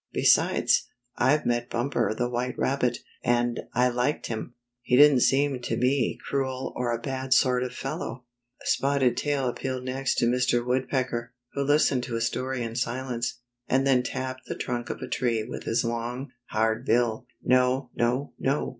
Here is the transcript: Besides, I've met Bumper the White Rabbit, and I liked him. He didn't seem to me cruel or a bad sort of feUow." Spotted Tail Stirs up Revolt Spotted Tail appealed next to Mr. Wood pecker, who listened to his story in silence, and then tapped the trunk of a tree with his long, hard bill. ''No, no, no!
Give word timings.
Besides, 0.13 0.87
I've 1.15 1.45
met 1.45 1.69
Bumper 1.69 2.15
the 2.15 2.27
White 2.27 2.57
Rabbit, 2.57 2.97
and 3.23 3.59
I 3.75 3.89
liked 3.89 4.25
him. 4.25 4.55
He 4.81 4.97
didn't 4.97 5.19
seem 5.19 5.61
to 5.61 5.77
me 5.77 6.17
cruel 6.27 6.73
or 6.75 6.91
a 6.91 6.97
bad 6.99 7.35
sort 7.35 7.61
of 7.61 7.69
feUow." 7.71 8.23
Spotted 8.63 9.15
Tail 9.15 9.15
Stirs 9.15 9.15
up 9.15 9.15
Revolt 9.15 9.15
Spotted 9.15 9.17
Tail 9.17 9.47
appealed 9.75 9.83
next 9.85 10.15
to 10.15 10.25
Mr. 10.25 10.65
Wood 10.65 10.89
pecker, 10.89 11.33
who 11.53 11.61
listened 11.63 12.01
to 12.05 12.15
his 12.15 12.25
story 12.25 12.63
in 12.63 12.75
silence, 12.75 13.41
and 13.69 13.85
then 13.85 14.01
tapped 14.01 14.47
the 14.47 14.55
trunk 14.55 14.89
of 14.89 15.03
a 15.03 15.07
tree 15.07 15.43
with 15.43 15.65
his 15.65 15.83
long, 15.85 16.31
hard 16.47 16.83
bill. 16.83 17.27
''No, 17.47 17.89
no, 17.93 18.33
no! 18.39 18.69